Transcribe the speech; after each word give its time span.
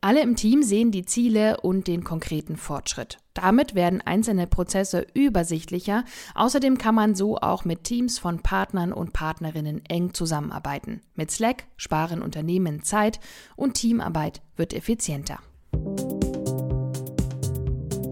Alle 0.00 0.22
im 0.22 0.36
Team 0.36 0.62
sehen 0.62 0.90
die 0.90 1.04
Ziele 1.04 1.60
und 1.60 1.88
den 1.88 2.04
konkreten 2.04 2.56
Fortschritt. 2.56 3.18
Damit 3.34 3.74
werden 3.74 4.00
einzelne 4.00 4.46
Prozesse 4.46 5.06
übersichtlicher. 5.14 6.04
Außerdem 6.34 6.78
kann 6.78 6.94
man 6.94 7.14
so 7.14 7.38
auch 7.38 7.64
mit 7.64 7.84
Teams 7.84 8.18
von 8.18 8.40
Partnern 8.40 8.92
und 8.92 9.12
Partnerinnen 9.12 9.84
eng 9.86 10.14
zusammenarbeiten. 10.14 11.00
Mit 11.14 11.30
Slack 11.30 11.64
sparen 11.76 12.22
Unternehmen 12.22 12.82
Zeit 12.82 13.20
und 13.56 13.74
Teamarbeit 13.74 14.42
wird 14.56 14.72
effizienter. 14.72 15.40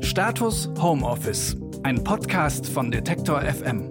Status 0.00 0.68
Homeoffice, 0.80 1.56
ein 1.82 2.04
Podcast 2.04 2.66
von 2.68 2.90
Detektor 2.90 3.40
FM. 3.40 3.88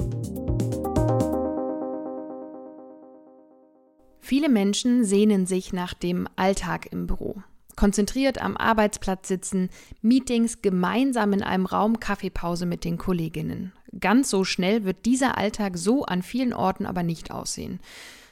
Viele 4.20 4.50
Menschen 4.50 5.04
sehnen 5.04 5.46
sich 5.46 5.74
nach 5.74 5.94
dem 5.94 6.28
Alltag 6.36 6.88
im 6.92 7.08
Büro. 7.08 7.44
Konzentriert 7.76 8.42
am 8.42 8.56
Arbeitsplatz 8.58 9.28
sitzen, 9.28 9.70
Meetings 10.02 10.62
gemeinsam 10.62 11.34
in 11.34 11.44
einem 11.44 11.66
Raum, 11.66 12.00
Kaffeepause 12.00 12.66
mit 12.66 12.84
den 12.84 12.98
Kolleginnen. 12.98 13.74
Ganz 14.00 14.30
so 14.30 14.44
schnell 14.44 14.84
wird 14.84 15.06
dieser 15.06 15.38
Alltag 15.38 15.78
so 15.78 16.06
an 16.06 16.22
vielen 16.22 16.54
Orten 16.54 16.86
aber 16.86 17.04
nicht 17.04 17.32
aussehen. 17.32 17.80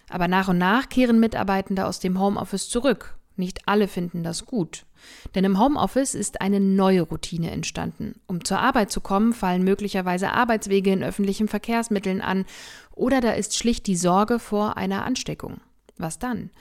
Aber 0.09 0.27
nach 0.27 0.49
und 0.49 0.57
nach 0.57 0.89
kehren 0.89 1.19
Mitarbeitende 1.19 1.85
aus 1.85 1.99
dem 1.99 2.19
Homeoffice 2.19 2.69
zurück. 2.69 3.15
Nicht 3.37 3.67
alle 3.67 3.87
finden 3.87 4.23
das 4.23 4.45
gut. 4.45 4.85
Denn 5.33 5.45
im 5.45 5.59
Homeoffice 5.59 6.13
ist 6.15 6.41
eine 6.41 6.59
neue 6.59 7.01
Routine 7.01 7.51
entstanden. 7.51 8.19
Um 8.27 8.43
zur 8.43 8.59
Arbeit 8.59 8.91
zu 8.91 9.01
kommen, 9.01 9.33
fallen 9.33 9.63
möglicherweise 9.63 10.31
Arbeitswege 10.31 10.91
in 10.91 11.03
öffentlichen 11.03 11.47
Verkehrsmitteln 11.47 12.21
an 12.21 12.45
oder 12.93 13.21
da 13.21 13.31
ist 13.31 13.57
schlicht 13.57 13.87
die 13.87 13.95
Sorge 13.95 14.37
vor 14.37 14.77
einer 14.77 15.05
Ansteckung. 15.05 15.61
Was 15.97 16.19
dann? 16.19 16.51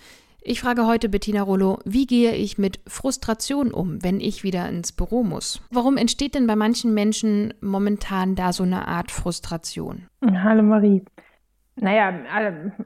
Ich 0.42 0.62
frage 0.62 0.86
heute 0.86 1.10
Bettina 1.10 1.42
Rollo, 1.42 1.80
wie 1.84 2.06
gehe 2.06 2.32
ich 2.32 2.56
mit 2.56 2.80
Frustration 2.86 3.72
um, 3.72 4.02
wenn 4.02 4.20
ich 4.20 4.42
wieder 4.42 4.68
ins 4.68 4.90
Büro 4.90 5.22
muss? 5.22 5.62
Warum 5.70 5.98
entsteht 5.98 6.34
denn 6.34 6.46
bei 6.46 6.56
manchen 6.56 6.94
Menschen 6.94 7.52
momentan 7.60 8.36
da 8.36 8.54
so 8.54 8.62
eine 8.62 8.88
Art 8.88 9.10
Frustration? 9.10 10.06
Hallo 10.24 10.62
Marie. 10.62 11.04
Naja, 11.76 12.12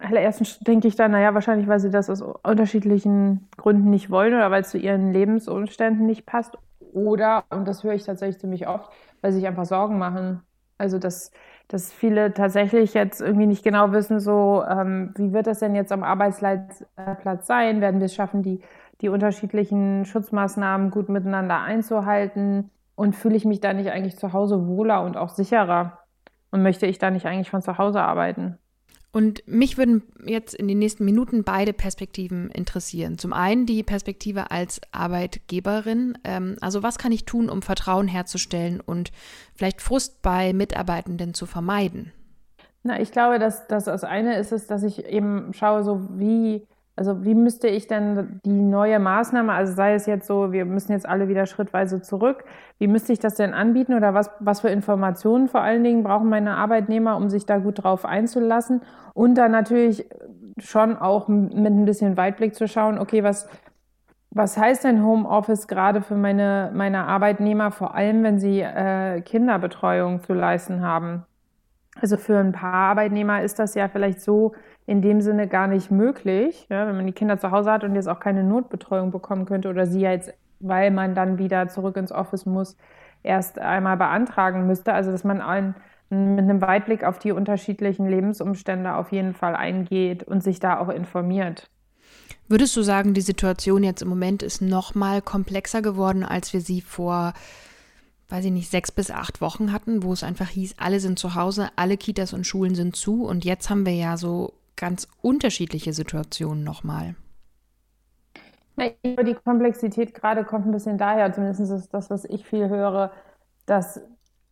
allererstens 0.01 0.59
denke 0.61 0.89
ich 0.89 0.97
dann, 0.97 1.13
naja, 1.13 1.35
wahrscheinlich, 1.35 1.69
weil 1.69 1.81
sie 1.81 1.91
das 1.91 2.11
aus 2.11 2.23
unterschiedlichen 2.23 3.49
Gründen 3.57 3.91
nicht 3.91 4.11
wollen 4.11 4.35
oder 4.35 4.51
weil 4.51 4.63
es 4.63 4.71
zu 4.71 4.79
ihren 4.79 5.13
Lebensumständen 5.13 6.07
nicht 6.07 6.27
passt. 6.27 6.59
Oder, 6.93 7.45
und 7.51 7.67
das 7.67 7.83
höre 7.83 7.95
ich 7.95 8.05
tatsächlich 8.05 8.41
ziemlich 8.41 8.69
oft, 8.69 8.91
weil 9.21 9.33
sie 9.33 9.39
sich 9.39 9.49
einfach 9.49 9.65
Sorgen 9.65 9.99
machen. 9.99 10.43
Also, 10.79 10.99
dass 10.99 11.31
dass 11.69 11.93
viele 11.93 12.35
tatsächlich 12.35 12.95
jetzt 12.95 13.21
irgendwie 13.21 13.47
nicht 13.47 13.65
genau 13.65 13.93
wissen, 13.93 14.21
so 14.21 14.63
ähm, 14.69 15.13
wie 15.17 15.33
wird 15.33 15.47
das 15.47 15.61
denn 15.61 15.75
jetzt 15.75 15.93
am 15.93 16.03
Arbeitsplatz 16.03 16.85
sein? 17.47 17.81
Werden 17.81 18.01
wir 18.01 18.07
es 18.07 18.15
schaffen, 18.15 18.43
die, 18.43 18.61
die 19.01 19.09
unterschiedlichen 19.09 20.05
Schutzmaßnahmen 20.05 20.91
gut 20.91 21.09
miteinander 21.09 21.61
einzuhalten? 21.61 22.71
Und 22.97 23.17
fühle 23.17 23.37
ich 23.37 23.45
mich 23.45 23.61
da 23.61 23.73
nicht 23.73 23.91
eigentlich 23.91 24.17
zu 24.19 24.33
Hause 24.33 24.67
wohler 24.69 25.03
und 25.03 25.17
auch 25.17 25.31
sicherer? 25.31 25.99
Und 26.51 26.63
möchte 26.63 26.87
ich 26.87 26.99
da 26.99 27.11
nicht 27.11 27.27
eigentlich 27.27 27.51
von 27.51 27.63
zu 27.63 27.79
Hause 27.79 28.03
arbeiten? 28.03 28.59
Und 29.15 29.47
mich 29.47 29.79
würden 29.79 30.03
jetzt 30.27 30.55
in 30.55 30.67
den 30.67 30.81
nächsten 30.81 31.05
Minuten 31.05 31.45
beide 31.45 31.73
Perspektiven 31.73 32.51
interessieren. 32.51 33.17
Zum 33.17 33.33
einen 33.33 33.65
die 33.65 33.85
Perspektive 33.85 34.51
als 34.51 34.81
Arbeitgeberin. 34.91 36.19
Ähm, 36.25 36.57
also 36.61 36.83
was 36.83 36.99
kann 36.99 37.13
ich 37.13 37.25
tun, 37.25 37.49
um 37.49 37.63
Vertrauen 37.63 38.09
herzustellen 38.09 38.81
und 38.81 39.13
vielleicht 39.55 39.83
Frust 39.83 40.21
bei 40.21 40.53
Mitarbeitenden 40.53 41.33
zu 41.33 41.47
vermeiden? 41.47 42.11
Na, 42.83 43.01
ich 43.01 43.13
glaube, 43.13 43.39
dass, 43.39 43.69
dass 43.69 43.85
das 43.85 44.03
eine 44.03 44.37
ist 44.37 44.51
es, 44.51 44.67
dass 44.67 44.83
ich 44.83 45.05
eben 45.05 45.53
schaue, 45.55 45.85
so 45.85 46.09
wie 46.19 46.67
also 46.97 47.25
wie 47.25 47.35
müsste 47.35 47.67
ich 47.67 47.89
denn 47.89 48.41
die 48.45 48.51
neue 48.51 49.01
Maßnahme, 49.01 49.53
also 49.53 49.73
sei 49.73 49.95
es 49.95 50.07
jetzt 50.07 50.29
so, 50.29 50.53
wir 50.53 50.65
müssen 50.65 50.93
jetzt 50.93 51.09
alle 51.09 51.29
wieder 51.29 51.47
schrittweise 51.47 52.01
zurück, 52.03 52.45
wie 52.79 52.87
müsste 52.87 53.13
ich 53.13 53.19
das 53.19 53.35
denn 53.35 53.53
anbieten 53.53 53.95
oder 53.95 54.15
was, 54.15 54.31
was 54.39 54.61
für 54.61 54.69
Informationen 54.69 55.49
vor 55.49 55.63
allen 55.63 55.83
Dingen 55.83 56.05
brauchen 56.05 56.29
meine 56.29 56.57
Arbeitnehmer, 56.57 57.17
um 57.17 57.31
sich 57.31 57.47
da 57.47 57.59
gut 57.59 57.83
drauf 57.83 58.05
einzulassen 58.05 58.83
und 59.13 59.35
dann 59.35 59.51
natürlich 59.51 60.09
schon 60.59 60.97
auch 60.97 61.27
mit 61.27 61.53
ein 61.53 61.85
bisschen 61.85 62.17
Weitblick 62.17 62.55
zu 62.55 62.69
schauen, 62.69 62.99
okay, 62.99 63.25
was, 63.25 63.49
was 64.31 64.57
heißt 64.57 64.85
denn 64.85 65.05
Homeoffice 65.05 65.67
gerade 65.67 66.01
für 66.01 66.15
meine, 66.15 66.71
meine 66.75 67.07
Arbeitnehmer, 67.07 67.73
vor 67.73 67.97
allem 67.97 68.23
wenn 68.23 68.39
sie 68.39 68.61
äh, 68.61 69.21
Kinderbetreuung 69.21 70.23
zu 70.23 70.33
leisten 70.33 70.83
haben? 70.83 71.25
Also 72.01 72.17
für 72.17 72.39
ein 72.39 72.53
paar 72.53 72.73
Arbeitnehmer 72.73 73.43
ist 73.43 73.59
das 73.59 73.75
ja 73.75 73.89
vielleicht 73.89 74.21
so 74.21 74.53
in 74.87 75.01
dem 75.01 75.21
Sinne 75.21 75.49
gar 75.49 75.67
nicht 75.67 75.91
möglich, 75.91 76.67
ja, 76.69 76.87
wenn 76.87 76.97
man 76.97 77.07
die 77.07 77.13
Kinder 77.13 77.39
zu 77.39 77.51
Hause 77.51 77.71
hat 77.71 77.85
und 77.85 77.95
jetzt 77.95 78.09
auch 78.09 78.21
keine 78.21 78.45
Notbetreuung 78.45 79.11
bekommen 79.11 79.47
könnte 79.47 79.69
oder 79.69 79.87
sie 79.87 80.01
jetzt, 80.01 80.33
weil 80.61 80.91
man 80.91 81.15
dann 81.15 81.39
wieder 81.39 81.69
zurück 81.69 81.97
ins 81.97 82.13
Office 82.13 82.47
muss, 82.47 82.77
erst 83.23 83.59
einmal 83.59 83.97
beantragen 83.97 84.67
müsste. 84.67 84.93
Also 84.93 85.11
dass 85.11 85.25
man 85.25 85.41
ein, 85.41 85.75
mit 86.11 86.41
einem 86.41 86.61
Weitblick 86.61 87.05
auf 87.05 87.19
die 87.19 87.33
unterschiedlichen 87.33 88.09
Lebensumstände 88.09 88.95
auf 88.95 89.13
jeden 89.13 89.33
Fall 89.33 89.57
eingeht 89.57 90.23
und 90.25 90.43
sich 90.43 90.61
da 90.61 90.79
auch 90.79 90.89
informiert. 90.89 91.71
Würdest 92.47 92.77
du 92.77 92.83
sagen, 92.83 93.15
die 93.15 93.23
Situation 93.23 93.83
jetzt 93.83 94.03
im 94.03 94.09
Moment 94.09 94.43
ist 94.43 94.61
noch 94.61 94.95
mal 94.95 95.23
komplexer 95.23 95.81
geworden, 95.81 96.25
als 96.25 96.53
wir 96.53 96.61
sie 96.61 96.83
vor 96.83 97.33
weiß 98.29 98.47
ich 98.47 98.53
nicht, 98.53 98.71
sechs 98.71 98.91
bis 98.91 99.11
acht 99.11 99.41
Wochen 99.41 99.73
hatten, 99.73 100.03
wo 100.03 100.13
es 100.13 100.23
einfach 100.23 100.49
hieß, 100.49 100.77
alle 100.79 101.01
sind 101.01 101.19
zu 101.19 101.35
Hause, 101.35 101.69
alle 101.77 101.97
Kitas 101.97 102.33
und 102.33 102.47
Schulen 102.47 102.75
sind 102.75 102.97
zu. 102.97 103.25
Und 103.25 103.45
jetzt 103.45 103.71
haben 103.71 103.87
wir 103.87 103.95
ja 103.95 104.17
so 104.17 104.55
ganz 104.77 105.09
unterschiedliche 105.23 105.93
Situationen 105.93 106.65
nochmal. 106.65 107.15
Die 108.77 109.37
Komplexität 109.45 110.15
gerade 110.15 110.45
kommt 110.45 110.67
ein 110.67 110.73
bisschen 110.73 110.99
daher, 110.99 111.33
zumindest 111.33 111.61
ist 111.61 111.95
das, 111.95 112.11
was 112.11 112.25
ich 112.25 112.45
viel 112.45 112.69
höre, 112.69 113.13
dass 113.67 114.01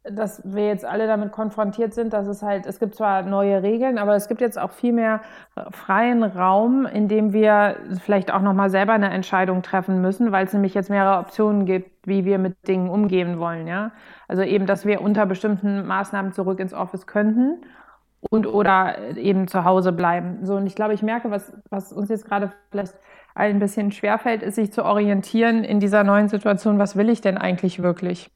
dass 0.04 0.42
wir 0.44 0.66
jetzt 0.66 0.84
alle 0.84 1.06
damit 1.06 1.30
konfrontiert 1.30 1.94
sind, 1.94 2.12
dass 2.12 2.26
es 2.26 2.42
halt, 2.42 2.66
es 2.66 2.80
gibt 2.80 2.96
zwar 2.96 3.22
neue 3.22 3.62
Regeln, 3.62 3.98
aber 3.98 4.16
es 4.16 4.26
gibt 4.26 4.40
jetzt 4.40 4.58
auch 4.58 4.72
viel 4.72 4.92
mehr 4.92 5.20
freien 5.70 6.24
Raum, 6.24 6.86
in 6.86 7.06
dem 7.06 7.32
wir 7.32 7.76
vielleicht 8.04 8.32
auch 8.32 8.42
nochmal 8.42 8.68
selber 8.68 8.94
eine 8.94 9.10
Entscheidung 9.10 9.62
treffen 9.62 10.00
müssen, 10.00 10.32
weil 10.32 10.44
es 10.46 10.52
nämlich 10.52 10.74
jetzt 10.74 10.90
mehrere 10.90 11.20
Optionen 11.20 11.66
gibt, 11.66 12.06
wie 12.06 12.24
wir 12.24 12.38
mit 12.38 12.66
Dingen 12.66 12.88
umgehen 12.90 13.38
wollen, 13.38 13.68
ja. 13.68 13.92
Also 14.26 14.42
eben, 14.42 14.66
dass 14.66 14.84
wir 14.84 15.02
unter 15.02 15.24
bestimmten 15.26 15.86
Maßnahmen 15.86 16.32
zurück 16.32 16.58
ins 16.58 16.74
Office 16.74 17.06
könnten 17.06 17.64
und 18.30 18.46
oder 18.46 19.16
eben 19.16 19.46
zu 19.46 19.64
Hause 19.64 19.92
bleiben. 19.92 20.44
So, 20.44 20.56
und 20.56 20.66
ich 20.66 20.74
glaube, 20.74 20.94
ich 20.94 21.02
merke, 21.02 21.30
was, 21.30 21.52
was 21.70 21.92
uns 21.92 22.08
jetzt 22.08 22.24
gerade 22.26 22.52
vielleicht 22.70 22.94
ein 23.34 23.60
bisschen 23.60 23.92
schwerfällt, 23.92 24.42
ist, 24.42 24.56
sich 24.56 24.72
zu 24.72 24.84
orientieren 24.84 25.64
in 25.64 25.80
dieser 25.80 26.02
neuen 26.04 26.28
Situation, 26.28 26.78
was 26.78 26.96
will 26.96 27.08
ich 27.08 27.20
denn 27.20 27.38
eigentlich 27.38 27.82
wirklich? 27.82 28.30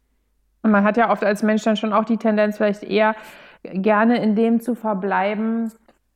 Und 0.66 0.72
man 0.72 0.82
hat 0.82 0.97
ja 0.97 1.10
oft 1.10 1.22
als 1.25 1.44
Mensch 1.44 1.62
dann 1.62 1.77
schon 1.77 1.93
auch 1.93 2.04
die 2.04 2.16
Tendenz, 2.16 2.56
vielleicht 2.56 2.82
eher 2.82 3.15
gerne 3.62 4.21
in 4.21 4.34
dem 4.34 4.60
zu 4.60 4.75
verbleiben, 4.75 5.72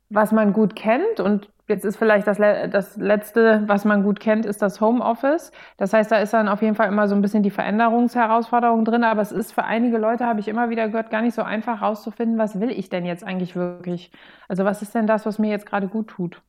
was 0.09 0.33
man 0.33 0.51
gut 0.51 0.75
kennt. 0.75 1.21
Und 1.21 1.49
jetzt 1.69 1.85
ist 1.85 1.95
vielleicht 1.95 2.27
das, 2.27 2.37
das 2.37 2.97
Letzte, 2.97 3.63
was 3.67 3.85
man 3.85 4.03
gut 4.03 4.19
kennt, 4.19 4.45
ist 4.45 4.61
das 4.61 4.81
Homeoffice. 4.81 5.53
Das 5.77 5.93
heißt, 5.93 6.11
da 6.11 6.17
ist 6.17 6.33
dann 6.33 6.49
auf 6.49 6.61
jeden 6.61 6.75
Fall 6.75 6.89
immer 6.89 7.07
so 7.07 7.15
ein 7.15 7.21
bisschen 7.21 7.43
die 7.43 7.49
Veränderungsherausforderung 7.49 8.83
drin. 8.83 9.05
Aber 9.05 9.21
es 9.21 9.31
ist 9.31 9.53
für 9.53 9.63
einige 9.63 9.97
Leute, 9.97 10.25
habe 10.25 10.41
ich 10.41 10.49
immer 10.49 10.69
wieder 10.69 10.87
gehört, 10.89 11.11
gar 11.11 11.21
nicht 11.21 11.33
so 11.33 11.43
einfach 11.43 11.79
herauszufinden, 11.79 12.37
was 12.37 12.59
will 12.59 12.71
ich 12.71 12.89
denn 12.89 13.05
jetzt 13.05 13.23
eigentlich 13.23 13.55
wirklich? 13.55 14.11
Also 14.49 14.65
was 14.65 14.81
ist 14.81 14.93
denn 14.93 15.07
das, 15.07 15.25
was 15.25 15.39
mir 15.39 15.49
jetzt 15.49 15.65
gerade 15.65 15.87
gut 15.87 16.09
tut? 16.09 16.41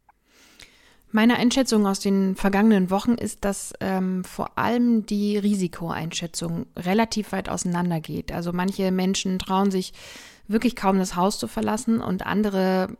Meine 1.14 1.36
Einschätzung 1.36 1.86
aus 1.86 2.00
den 2.00 2.36
vergangenen 2.36 2.88
Wochen 2.88 3.12
ist, 3.12 3.44
dass 3.44 3.74
ähm, 3.80 4.24
vor 4.24 4.58
allem 4.58 5.04
die 5.04 5.36
Risikoeinschätzung 5.36 6.64
relativ 6.74 7.32
weit 7.32 7.50
auseinander 7.50 8.00
geht. 8.00 8.32
Also 8.32 8.54
manche 8.54 8.90
Menschen 8.90 9.38
trauen 9.38 9.70
sich 9.70 9.92
wirklich 10.48 10.74
kaum 10.74 10.96
das 10.96 11.14
Haus 11.14 11.38
zu 11.38 11.48
verlassen 11.48 12.00
und 12.00 12.24
andere 12.26 12.96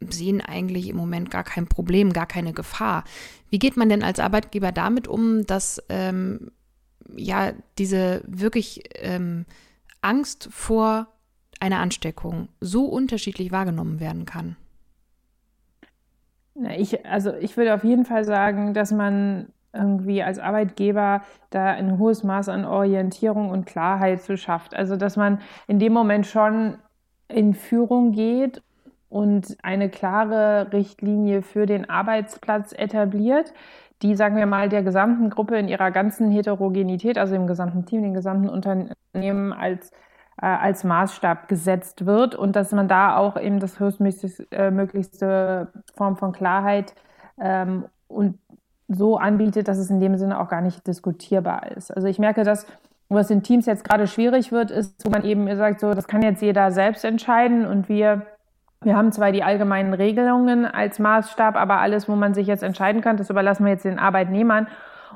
sehen 0.00 0.40
eigentlich 0.40 0.88
im 0.88 0.96
Moment 0.96 1.30
gar 1.30 1.44
kein 1.44 1.68
Problem, 1.68 2.12
gar 2.12 2.26
keine 2.26 2.52
Gefahr. 2.52 3.04
Wie 3.48 3.60
geht 3.60 3.76
man 3.76 3.88
denn 3.88 4.02
als 4.02 4.18
Arbeitgeber 4.18 4.72
damit 4.72 5.06
um, 5.06 5.46
dass 5.46 5.80
ähm, 5.88 6.50
ja 7.14 7.52
diese 7.78 8.24
wirklich 8.26 8.82
ähm, 8.96 9.46
Angst 10.00 10.48
vor 10.50 11.06
einer 11.60 11.78
Ansteckung 11.78 12.48
so 12.60 12.86
unterschiedlich 12.86 13.52
wahrgenommen 13.52 14.00
werden 14.00 14.26
kann? 14.26 14.56
Ich, 16.76 17.06
also 17.06 17.32
ich 17.34 17.56
würde 17.56 17.74
auf 17.74 17.84
jeden 17.84 18.04
Fall 18.04 18.24
sagen, 18.24 18.74
dass 18.74 18.92
man 18.92 19.48
irgendwie 19.72 20.22
als 20.22 20.38
Arbeitgeber 20.38 21.22
da 21.50 21.66
ein 21.66 21.98
hohes 21.98 22.24
Maß 22.24 22.48
an 22.48 22.64
Orientierung 22.64 23.50
und 23.50 23.64
Klarheit 23.64 24.22
zu 24.22 24.36
schafft. 24.36 24.74
Also 24.74 24.96
dass 24.96 25.16
man 25.16 25.40
in 25.66 25.78
dem 25.78 25.92
Moment 25.92 26.26
schon 26.26 26.76
in 27.28 27.54
Führung 27.54 28.12
geht 28.12 28.62
und 29.08 29.56
eine 29.62 29.88
klare 29.88 30.72
Richtlinie 30.72 31.42
für 31.42 31.66
den 31.66 31.88
Arbeitsplatz 31.88 32.72
etabliert, 32.72 33.52
die, 34.02 34.16
sagen 34.16 34.36
wir 34.36 34.46
mal, 34.46 34.68
der 34.68 34.82
gesamten 34.82 35.30
Gruppe 35.30 35.56
in 35.58 35.68
ihrer 35.68 35.90
ganzen 35.90 36.30
Heterogenität, 36.30 37.18
also 37.18 37.34
im 37.34 37.46
gesamten 37.46 37.86
Team, 37.86 38.02
dem 38.02 38.14
gesamten 38.14 38.48
Unternehmen 38.48 39.52
als, 39.52 39.92
äh, 40.40 40.46
als 40.46 40.84
Maßstab 40.84 41.48
gesetzt 41.48 42.06
wird 42.06 42.34
und 42.34 42.56
dass 42.56 42.72
man 42.72 42.88
da 42.88 43.16
auch 43.16 43.40
eben 43.40 43.60
das 43.60 43.78
höchstmöglichste 43.80 45.68
äh, 45.74 45.78
Form 45.96 46.16
von 46.16 46.32
Klarheit 46.32 46.94
ähm, 47.40 47.84
und 48.08 48.38
so 48.88 49.16
anbietet, 49.16 49.68
dass 49.68 49.78
es 49.78 49.90
in 49.90 50.00
dem 50.00 50.16
Sinne 50.18 50.40
auch 50.40 50.48
gar 50.48 50.60
nicht 50.60 50.86
diskutierbar 50.86 51.72
ist. 51.72 51.90
Also 51.94 52.08
ich 52.08 52.18
merke, 52.18 52.44
dass 52.44 52.66
was 53.08 53.30
in 53.30 53.42
Teams 53.42 53.66
jetzt 53.66 53.84
gerade 53.84 54.06
schwierig 54.06 54.52
wird, 54.52 54.70
ist, 54.70 55.04
wo 55.04 55.10
man 55.10 55.24
eben 55.24 55.54
sagt, 55.56 55.80
so, 55.80 55.92
das 55.92 56.08
kann 56.08 56.22
jetzt 56.22 56.40
jeder 56.40 56.70
selbst 56.70 57.04
entscheiden 57.04 57.66
und 57.66 57.88
wir 57.88 58.22
wir 58.84 58.96
haben 58.96 59.12
zwar 59.12 59.32
die 59.32 59.42
allgemeinen 59.42 59.94
Regelungen 59.94 60.66
als 60.66 60.98
Maßstab, 60.98 61.56
aber 61.56 61.78
alles, 61.78 62.08
wo 62.08 62.16
man 62.16 62.34
sich 62.34 62.46
jetzt 62.46 62.62
entscheiden 62.62 63.00
kann, 63.00 63.16
das 63.16 63.30
überlassen 63.30 63.64
wir 63.64 63.72
jetzt 63.72 63.84
den 63.84 63.98
Arbeitnehmern. 63.98 64.66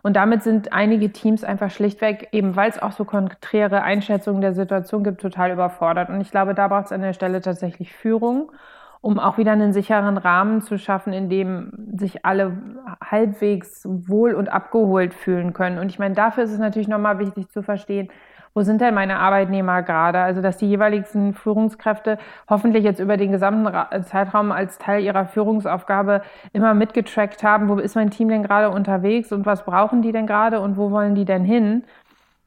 Und 0.02 0.16
damit 0.16 0.42
sind 0.42 0.72
einige 0.72 1.12
Teams 1.12 1.44
einfach 1.44 1.70
schlichtweg, 1.70 2.28
eben 2.32 2.56
weil 2.56 2.70
es 2.70 2.80
auch 2.80 2.92
so 2.92 3.04
konträre 3.04 3.82
Einschätzungen 3.82 4.40
der 4.40 4.54
Situation 4.54 5.04
gibt, 5.04 5.20
total 5.20 5.52
überfordert. 5.52 6.08
Und 6.08 6.20
ich 6.20 6.30
glaube, 6.30 6.54
da 6.54 6.68
braucht 6.68 6.86
es 6.86 6.92
an 6.92 7.02
der 7.02 7.12
Stelle 7.12 7.40
tatsächlich 7.40 7.92
Führung, 7.92 8.52
um 9.00 9.18
auch 9.18 9.38
wieder 9.38 9.52
einen 9.52 9.72
sicheren 9.72 10.16
Rahmen 10.18 10.62
zu 10.62 10.78
schaffen, 10.78 11.12
in 11.12 11.28
dem 11.28 11.72
sich 11.96 12.24
alle 12.24 12.56
halbwegs 13.00 13.82
wohl 13.84 14.34
und 14.34 14.48
abgeholt 14.48 15.14
fühlen 15.14 15.52
können. 15.52 15.78
Und 15.78 15.90
ich 15.90 15.98
meine, 15.98 16.14
dafür 16.14 16.44
ist 16.44 16.52
es 16.52 16.58
natürlich 16.58 16.88
nochmal 16.88 17.18
wichtig 17.18 17.48
zu 17.50 17.62
verstehen, 17.62 18.08
wo 18.56 18.62
sind 18.62 18.80
denn 18.80 18.94
meine 18.94 19.18
Arbeitnehmer 19.18 19.82
gerade? 19.82 20.20
Also, 20.20 20.40
dass 20.40 20.56
die 20.56 20.66
jeweiligen 20.66 21.34
Führungskräfte 21.34 22.16
hoffentlich 22.48 22.84
jetzt 22.84 23.00
über 23.00 23.18
den 23.18 23.30
gesamten 23.30 23.70
Zeitraum 24.04 24.50
als 24.50 24.78
Teil 24.78 25.04
ihrer 25.04 25.26
Führungsaufgabe 25.26 26.22
immer 26.54 26.72
mitgetrackt 26.72 27.42
haben, 27.42 27.68
wo 27.68 27.74
ist 27.74 27.96
mein 27.96 28.10
Team 28.10 28.30
denn 28.30 28.42
gerade 28.42 28.70
unterwegs 28.70 29.30
und 29.30 29.44
was 29.44 29.66
brauchen 29.66 30.00
die 30.00 30.10
denn 30.10 30.26
gerade 30.26 30.60
und 30.60 30.78
wo 30.78 30.90
wollen 30.90 31.14
die 31.14 31.26
denn 31.26 31.44
hin? 31.44 31.84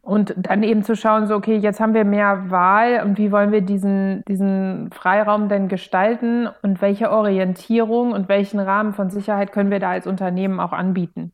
Und 0.01 0.33
dann 0.35 0.63
eben 0.63 0.81
zu 0.81 0.95
schauen, 0.95 1.27
so, 1.27 1.35
okay, 1.35 1.57
jetzt 1.57 1.79
haben 1.79 1.93
wir 1.93 2.05
mehr 2.05 2.49
Wahl 2.49 3.03
und 3.05 3.19
wie 3.19 3.31
wollen 3.31 3.51
wir 3.51 3.61
diesen, 3.61 4.23
diesen 4.27 4.89
Freiraum 4.91 5.47
denn 5.47 5.67
gestalten 5.67 6.49
und 6.63 6.81
welche 6.81 7.11
Orientierung 7.11 8.13
und 8.13 8.29
welchen 8.29 8.59
Rahmen 8.59 8.93
von 8.93 9.11
Sicherheit 9.11 9.51
können 9.51 9.69
wir 9.69 9.79
da 9.79 9.91
als 9.91 10.07
Unternehmen 10.07 10.59
auch 10.59 10.73
anbieten? 10.73 11.33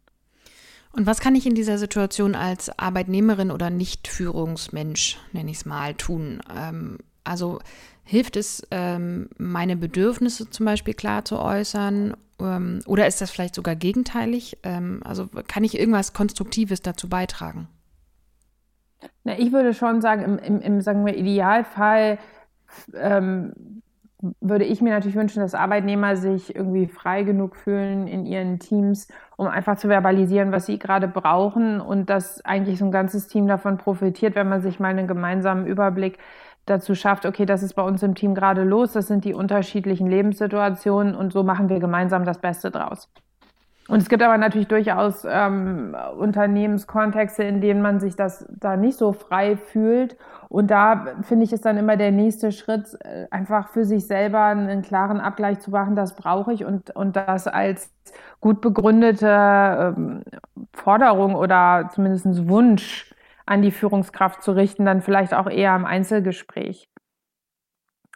Und 0.95 1.05
was 1.05 1.19
kann 1.19 1.35
ich 1.35 1.45
in 1.45 1.55
dieser 1.55 1.77
Situation 1.77 2.35
als 2.35 2.79
Arbeitnehmerin 2.79 3.51
oder 3.51 3.69
Nicht-Führungsmensch, 3.69 5.19
nenne 5.33 5.51
ich 5.51 5.57
es 5.57 5.65
mal, 5.65 5.93
tun? 5.93 6.41
Ähm, 6.55 6.99
also 7.25 7.59
hilft 8.05 8.37
es, 8.37 8.65
ähm, 8.71 9.27
meine 9.37 9.75
Bedürfnisse 9.75 10.49
zum 10.49 10.65
Beispiel 10.65 10.93
klar 10.93 11.25
zu 11.25 11.37
äußern? 11.37 12.15
Ähm, 12.39 12.79
oder 12.85 13.07
ist 13.07 13.19
das 13.19 13.29
vielleicht 13.29 13.55
sogar 13.55 13.75
gegenteilig? 13.75 14.57
Ähm, 14.63 15.01
also 15.03 15.27
kann 15.47 15.65
ich 15.65 15.77
irgendwas 15.77 16.13
Konstruktives 16.13 16.81
dazu 16.81 17.09
beitragen? 17.09 17.67
Na, 19.25 19.37
ich 19.37 19.51
würde 19.51 19.73
schon 19.73 20.01
sagen, 20.01 20.23
im, 20.23 20.39
im, 20.39 20.61
im 20.61 20.81
sagen 20.81 21.05
wir, 21.05 21.17
Idealfall 21.17 22.19
ähm, 22.93 23.81
würde 24.41 24.65
ich 24.65 24.81
mir 24.81 24.93
natürlich 24.93 25.15
wünschen, 25.15 25.41
dass 25.41 25.53
Arbeitnehmer 25.53 26.15
sich 26.15 26.55
irgendwie 26.55 26.87
frei 26.87 27.23
genug 27.23 27.55
fühlen 27.55 28.07
in 28.07 28.25
ihren 28.25 28.59
Teams, 28.59 29.07
um 29.37 29.47
einfach 29.47 29.77
zu 29.77 29.87
verbalisieren, 29.87 30.51
was 30.51 30.65
sie 30.65 30.79
gerade 30.79 31.07
brauchen 31.07 31.81
und 31.81 32.09
dass 32.09 32.43
eigentlich 32.45 32.79
so 32.79 32.85
ein 32.85 32.91
ganzes 32.91 33.27
Team 33.27 33.47
davon 33.47 33.77
profitiert, 33.77 34.35
wenn 34.35 34.49
man 34.49 34.61
sich 34.61 34.79
mal 34.79 34.89
einen 34.89 35.07
gemeinsamen 35.07 35.65
Überblick 35.65 36.17
dazu 36.65 36.95
schafft, 36.95 37.25
okay, 37.25 37.45
das 37.45 37.63
ist 37.63 37.73
bei 37.75 37.83
uns 37.83 38.01
im 38.03 38.15
Team 38.15 38.35
gerade 38.35 38.63
los, 38.63 38.93
das 38.93 39.07
sind 39.07 39.25
die 39.25 39.33
unterschiedlichen 39.33 40.07
Lebenssituationen 40.07 41.15
und 41.15 41.31
so 41.31 41.43
machen 41.43 41.69
wir 41.69 41.79
gemeinsam 41.79 42.25
das 42.25 42.39
Beste 42.39 42.71
draus. 42.71 43.09
Und 43.87 44.01
es 44.01 44.09
gibt 44.09 44.23
aber 44.23 44.37
natürlich 44.39 44.67
durchaus 44.67 45.27
ähm, 45.29 45.95
Unternehmenskontexte, 46.17 47.43
in 47.43 47.61
denen 47.61 47.83
man 47.83 47.99
sich 47.99 48.15
das 48.15 48.45
da 48.49 48.77
nicht 48.77 48.97
so 48.97 49.13
frei 49.13 49.57
fühlt. 49.57 50.17
Und 50.49 50.71
da 50.71 51.05
finde 51.21 51.45
ich 51.45 51.53
es 51.53 51.61
dann 51.61 51.77
immer 51.77 51.95
der 51.95 52.11
nächste 52.11 52.51
Schritt, 52.51 52.97
äh, 53.01 53.27
einfach 53.29 53.69
für 53.69 53.85
sich 53.85 54.07
selber 54.07 54.45
einen 54.45 54.81
klaren 54.81 55.19
Abgleich 55.19 55.59
zu 55.59 55.69
machen, 55.69 55.95
das 55.95 56.15
brauche 56.15 56.51
ich 56.51 56.65
und, 56.65 56.95
und 56.95 57.15
das 57.15 57.47
als 57.47 57.91
gut 58.41 58.59
begründete 58.59 59.93
ähm, 59.95 60.23
Forderung 60.73 61.35
oder 61.35 61.89
zumindest 61.93 62.47
Wunsch 62.47 63.13
an 63.45 63.61
die 63.61 63.71
Führungskraft 63.71 64.41
zu 64.41 64.53
richten, 64.53 64.85
dann 64.85 65.03
vielleicht 65.03 65.35
auch 65.35 65.47
eher 65.47 65.75
im 65.75 65.85
Einzelgespräch. 65.85 66.89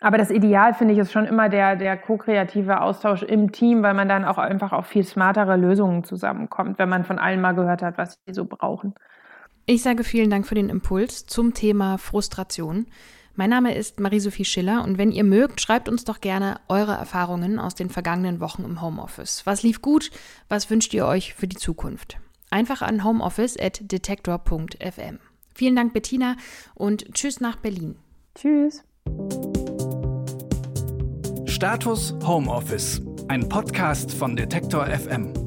Aber 0.01 0.17
das 0.17 0.31
Ideal 0.31 0.73
finde 0.73 0.93
ich 0.93 0.99
ist 0.99 1.11
schon 1.11 1.25
immer 1.25 1.49
der, 1.49 1.75
der 1.75 1.97
ko-kreative 1.97 2.79
Austausch 2.81 3.23
im 3.23 3.51
Team, 3.51 3.83
weil 3.83 3.93
man 3.93 4.07
dann 4.07 4.23
auch 4.23 4.37
einfach 4.37 4.71
auf 4.71 4.87
viel 4.87 5.03
smartere 5.03 5.57
Lösungen 5.57 6.05
zusammenkommt, 6.05 6.79
wenn 6.79 6.89
man 6.89 7.03
von 7.03 7.19
allen 7.19 7.41
mal 7.41 7.53
gehört 7.53 7.81
hat, 7.81 7.97
was 7.97 8.17
sie 8.25 8.33
so 8.33 8.45
brauchen. 8.45 8.95
Ich 9.65 9.83
sage 9.83 10.03
vielen 10.03 10.29
Dank 10.29 10.47
für 10.47 10.55
den 10.55 10.69
Impuls 10.69 11.25
zum 11.25 11.53
Thema 11.53 11.97
Frustration. 11.97 12.87
Mein 13.35 13.51
Name 13.51 13.75
ist 13.75 13.99
Marie-Sophie 13.99 14.45
Schiller 14.45 14.83
und 14.83 14.97
wenn 14.97 15.11
ihr 15.11 15.23
mögt, 15.23 15.61
schreibt 15.61 15.87
uns 15.87 16.05
doch 16.05 16.21
gerne 16.21 16.59
eure 16.67 16.93
Erfahrungen 16.93 17.59
aus 17.59 17.75
den 17.75 17.89
vergangenen 17.89 18.39
Wochen 18.39 18.63
im 18.63 18.81
Homeoffice. 18.81 19.45
Was 19.45 19.61
lief 19.63 19.81
gut? 19.81 20.11
Was 20.49 20.69
wünscht 20.69 20.93
ihr 20.93 21.05
euch 21.05 21.33
für 21.35 21.47
die 21.47 21.55
Zukunft? 21.55 22.17
Einfach 22.49 22.81
an 22.81 23.03
homeoffice.detektor.fm. 23.03 25.19
Vielen 25.53 25.75
Dank, 25.75 25.93
Bettina, 25.93 26.35
und 26.73 27.13
tschüss 27.13 27.39
nach 27.39 27.57
Berlin. 27.57 27.97
Tschüss. 28.35 28.83
Status 31.59 32.15
Homeoffice, 32.25 33.01
ein 33.27 33.49
Podcast 33.49 34.13
von 34.13 34.33
Detektor 34.33 34.85
FM. 34.85 35.38